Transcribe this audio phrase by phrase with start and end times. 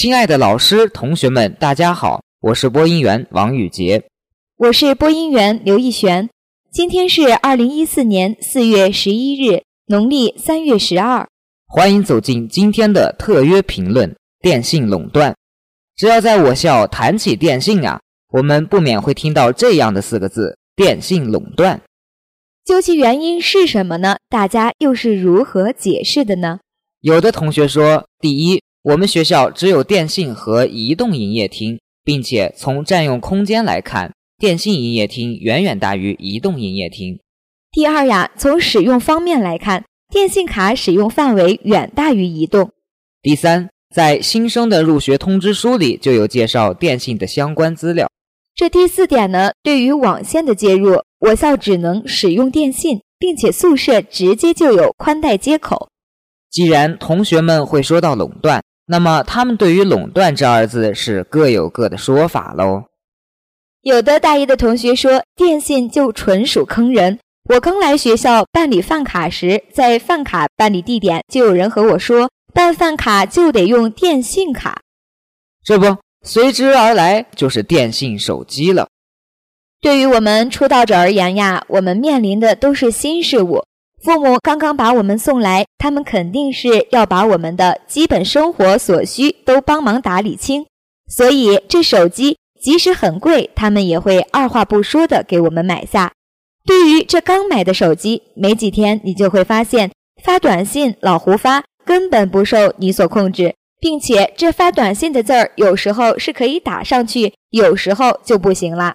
[0.00, 4.04] 亲爱的老师、同学们，大家好，我是播音员王宇杰，
[4.56, 6.30] 我是播音员刘逸璇。
[6.70, 11.26] 今天是二零一四年四月十一日，农历三月十二。
[11.66, 15.34] 欢迎走进今天的特约评论：电信垄断。
[15.96, 21.82] 只要在我校谈起电信啊，我们不免会听到这样的四个字：电信垄断。
[22.64, 24.18] 究其原因是什么呢？
[24.28, 26.60] 大家又是如何解释的呢？
[27.00, 28.62] 有的同学说，第一。
[28.88, 37.20] 我们学校只有电信和移动营业厅，并且从占用空间来看，电信营业厅远远大于移动营业厅。
[37.70, 42.70] 第二呀，从使用方面来看，电信卡使用范围远大于移动。
[43.20, 48.08] 第三，在新生的入学通知书里就有介绍电信的相关资料。
[48.54, 55.90] 这第四点呢，对于网线的接入，我校只能使用电信，并且宿舍直接就有宽带接口。
[56.50, 58.62] 既然同学们会说到垄断。
[58.90, 62.84] 那么，他们对于“垄断”这二字是各有各的说法喽。
[63.82, 67.18] 有的大一的同学说，电信就纯属坑人。
[67.50, 74.80] 我刚来学校办理饭卡时，在饭卡办理地点就有人和我说，办饭卡就得用电信卡。
[75.62, 78.88] 这不，随之而来就是电信手机了。
[79.82, 83.64] 对于我们出道者而言呀，我们面临的都是新事物。
[84.02, 90.66] 父母刚刚把我们送来，他们肯定是要把我们的基本生活所需都帮忙打理清，
[91.08, 96.12] 所以这手机即使很贵，他们也会二话不说的给我们买下。
[96.64, 99.90] 对于这刚买的手机，没几天你就会发现
[100.22, 108.94] 发短信老胡发，根本不受你所控制，并且这发短信的字儿有时候是可以打上去，有时候就不行了。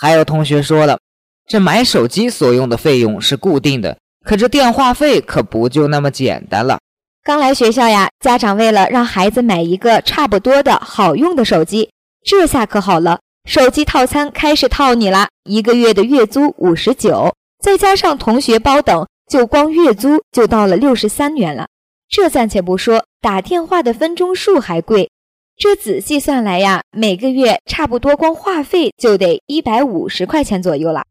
[0.00, 0.98] 还有同学说了，
[1.46, 3.98] 这买手机所用的费用是固定的。
[4.30, 6.78] 可这电话费可不就那么简单了。
[7.24, 11.90] 刚来学校呀，家长为了让孩子买一个差不多的好用的手机，
[12.24, 21.66] 这下可好了，手机套餐开始套你啦，一个月的月租五十九，再加上同学包等，就光月租就到了六十三元了。
[22.08, 25.10] 这暂且不说，打电话的分钟数还贵，
[25.56, 31.02] 这仔细算来呀，每个月差不多光话费就得一百五十块钱左右了。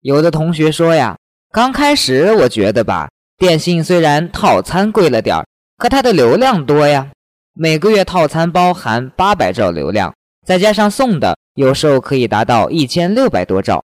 [0.00, 1.18] 有的同学说呀。
[1.52, 5.44] 刚开始我觉得吧，电信虽然套餐贵了点儿，
[5.76, 7.10] 可它的流量多呀。
[7.54, 10.14] 每个月套餐包含八百兆流量，
[10.46, 13.82] 再加上送的，有时候可以达到一千六百多兆。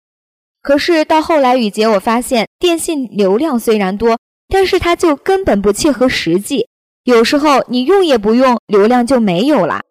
[0.62, 6.68] 可是到后来，雨杰我发现，电信流量虽然多，但是它就根本不切合实际。
[7.04, 9.82] 有时候你用也不用，流量就没有了。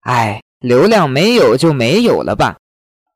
[0.00, 2.56] 哎，流量没有就没有了吧？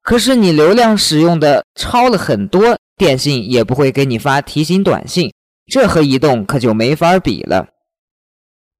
[0.03, 2.77] 可是你流量使用的超了很多。
[2.97, 5.33] 电信也不会给你发提醒短信，
[5.72, 7.69] 这和移动可就没法比了。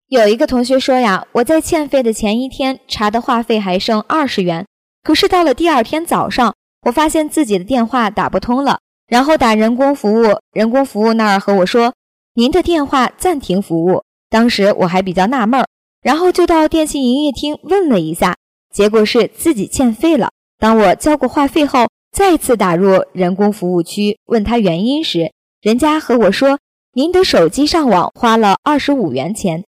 [0.09, 4.67] 有一个同学说呀，我在欠费的前一天查的话费还剩二十元，
[5.03, 11.95] 可是到了第二天早上，我发现自己的电话打不通了，然后打人工服务，人工服务那儿和我说
[12.35, 14.03] 您的电话暂停服务。
[14.29, 15.67] 当时我还比较纳闷儿，
[16.03, 18.37] 然后就到电信营业厅问了一下，
[18.71, 20.29] 结果是自己欠费了。
[20.61, 21.89] 当我交过话费后。
[22.13, 25.33] 再次打入人工服务区，问他原因时，
[25.63, 26.59] 人家和我说
[26.93, 29.63] ：“您的手机上网花了二十五元钱。”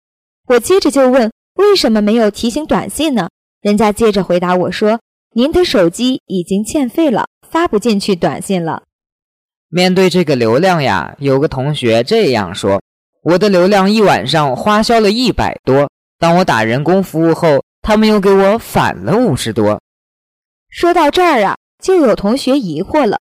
[0.49, 3.29] 我接着就问：“为什么没有提醒短信呢？”
[3.61, 5.01] 人家接着回答我说
[5.37, 8.85] ：“您的手机已经欠费了，发不进去短信了。”
[9.69, 12.81] 面对这个流量呀，有个同学这样说
[13.23, 19.79] ：“我的流量一晚上花销了一百多，当我打人工服务后，他们又给我返了五十多。”
[20.71, 21.57] 说到这儿啊。
[21.81, 23.21] 就有同学疑惑了：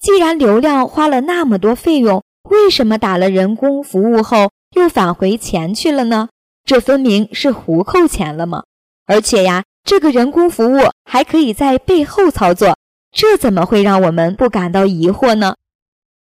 [0.00, 6.28] 既然流量花了那么多费用，为什么打了人工服务后又返回钱去了呢？
[6.64, 8.62] 这分明是胡扣钱了吗？
[9.06, 12.76] 而且呀，这个人工服务还可以在背后操作，
[13.10, 15.56] 这怎么会让我们不感到疑惑呢？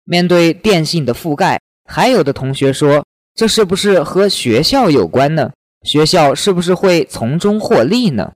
[0.04, 3.04] 面对电信的覆盖，还有的同学说，
[3.34, 5.52] 这是不是和学校有关呢？
[5.82, 8.32] 学校是不是会从中获利呢？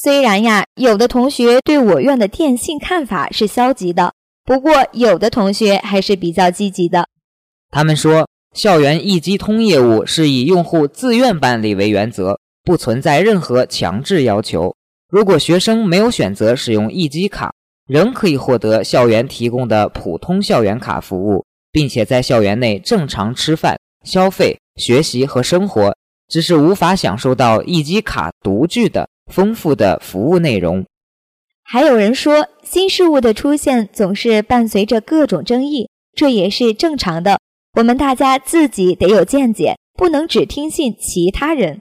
[0.00, 4.14] 虽然呀，有的同学对我院的电信看法是消极的，
[4.44, 7.08] 不过有的同学还是比较积极的。
[7.68, 14.72] 他们说，校园一机通业务是以用户自愿办理为原则，不存在任何强制要求。
[15.08, 17.52] 如果学生没有选择使用一机卡，
[17.88, 25.96] 仍可以获得校园提供的普通校园卡服务，并且在校园内正常吃饭、消费、学习和生活，
[26.28, 29.08] 只是无法享受到一机卡独具的。
[29.28, 30.84] 丰富的服务内容，
[31.62, 37.38] 还有人说，新事物的出现总是伴随着各种争议，这也是正常的。
[37.74, 41.80] 我们大家自己得有见解，不能只听信其他人。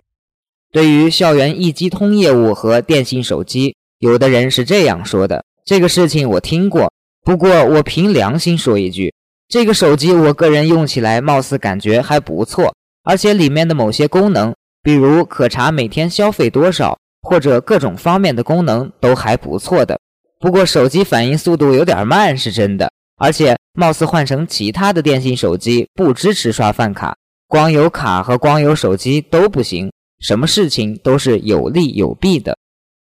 [0.71, 6.91] 对于校园一机通业务和电信手机，有的人是这样说的：这个事情我听过，
[7.23, 9.13] 不过我凭良心说一句，
[9.47, 14.53] 这个手机我个人用起来貌似感觉还不错，而且里面的某些功能，
[14.83, 19.99] 比如可查每天消费多少，或者各种方面的功能都还不错的。
[20.39, 27.17] 不过手机反应速度有点慢是真的，而且貌似换成其他的电信手机不支持刷饭卡。
[27.49, 29.91] 光有卡和光有手机都不行，
[30.21, 32.57] 什么事情都是有利有弊的。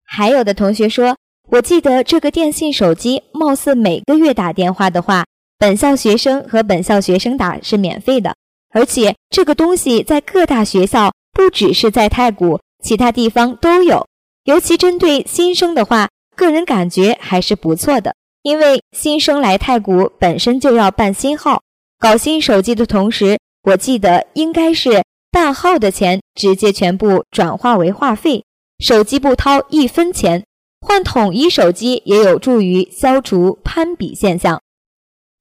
[0.03, 1.15] 还有的同学说，
[1.51, 5.25] 我记得这个电信手机貌似每个月打电话的话，
[5.59, 8.35] 本校学生和本校学生打是免费的，
[8.73, 14.07] 而且这个东西在各大学校，不只是在太谷，其他地方都有。
[14.43, 21.61] 尤其针对新生的话，个人感觉还是不错的，因为新生来太谷本身就要办新号，
[21.99, 23.37] 搞新手机的同时。
[23.63, 28.45] 我记得应该是办号的钱直接全部转化为话费，
[28.79, 30.45] 手机不掏一分钱，
[30.79, 34.61] 换统一手机也有助于消除攀比现象。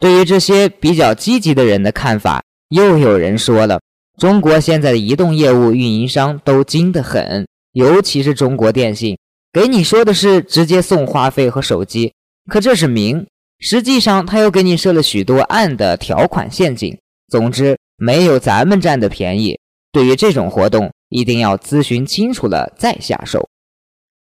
[0.01, 3.81] 对于这些比较积极的人的看法，又有人说了：
[4.19, 9.19] 中国现在的移动业务运营商都精得很，尤其是中国电信，
[9.53, 12.13] 给你说的是直接送话费和手机，
[12.51, 13.27] 可这是明，
[13.59, 16.99] 实际上他又给你设了许多暗的条款陷阱。
[17.29, 17.77] 总之。
[17.99, 19.59] 没有咱们占的便宜。
[19.91, 23.49] 对于这种活动，一定要咨询清楚了再下手。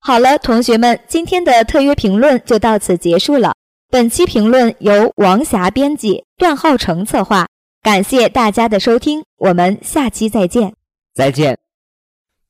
[0.01, 3.53] 好了，同学们，今天的特约评论就到此结束了。
[3.89, 7.47] 本期评论由王霞编辑，段浩成策划。
[7.83, 10.71] 感谢大家的收听，我们下期再见。
[11.15, 11.57] 再见。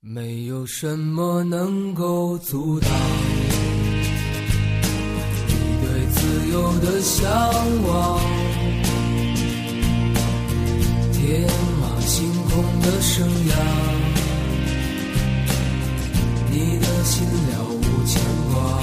[0.02, 2.90] 没有什么能够阻挡
[5.48, 7.32] 你对自由的向
[7.88, 8.20] 往。
[11.14, 11.50] 天
[11.80, 13.56] 马行空的生涯，
[16.50, 18.22] 你的心了无牵
[18.54, 18.82] 挂。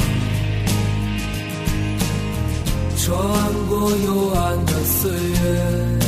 [2.97, 3.06] 穿
[3.69, 6.07] 过幽暗的岁月，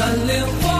[0.00, 0.79] 蓝莲花。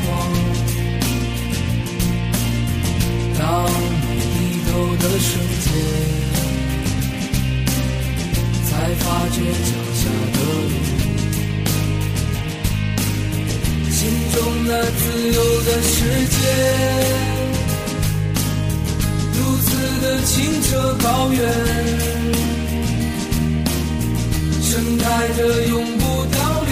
[15.83, 16.37] 世界，
[19.33, 19.67] 如此
[20.01, 20.69] 的清澈
[21.03, 21.39] 高远，
[24.61, 26.71] 盛开着永不凋零。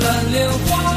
[0.00, 0.91] 蓝莲花。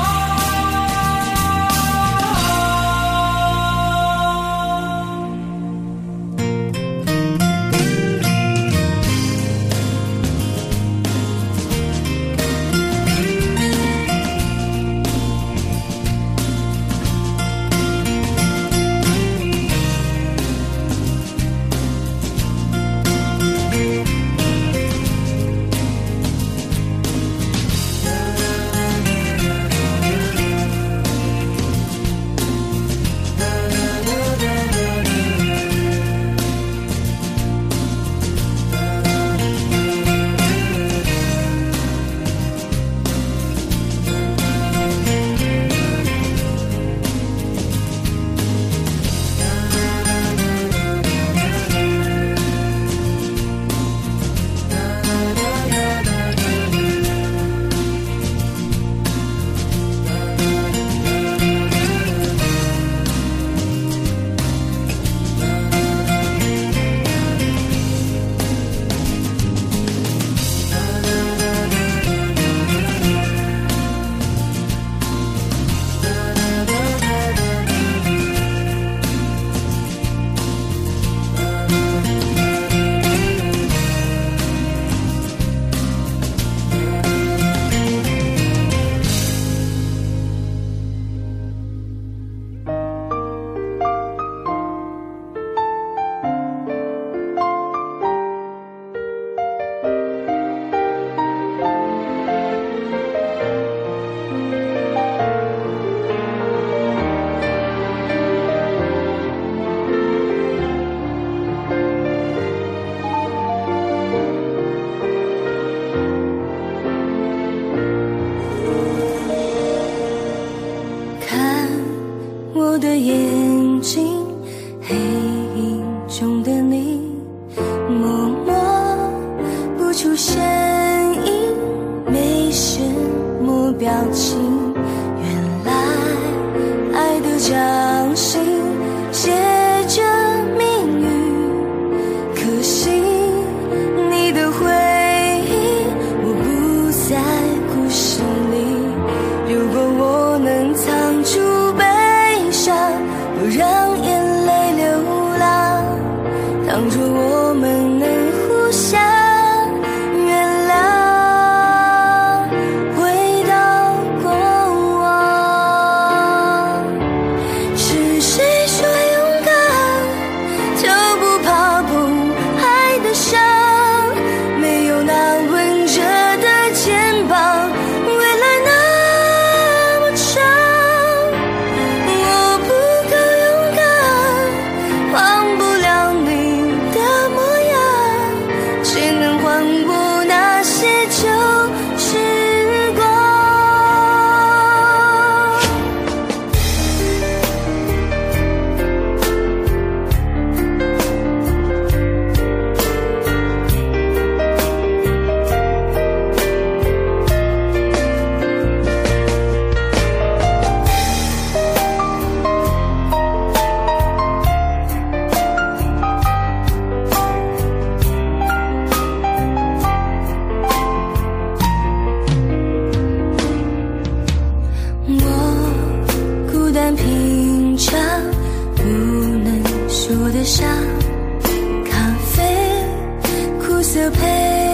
[233.95, 234.64] to pay